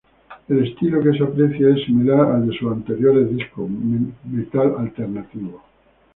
El 0.49 0.65
estilo 0.67 0.99
que 1.03 1.15
se 1.15 1.23
aprecia 1.23 1.69
es 1.75 1.83
similar 1.85 2.21
al 2.31 2.47
de 2.49 2.57
sus 2.57 2.71
anteriores 2.71 3.29
discos, 3.37 3.69
metal 4.23 4.73
alternativo. 4.79 5.61